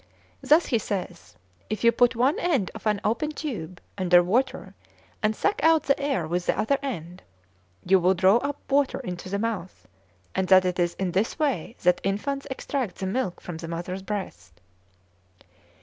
[0.41, 1.35] Thus, he says,
[1.69, 4.73] if you put one end of an open tube under water
[5.21, 7.21] and suck out the air with the other end,
[7.85, 9.87] you will draw up water into the mouth,
[10.33, 14.01] and that it is in this way that infants extract the milk from the mother's
[14.01, 14.59] breast.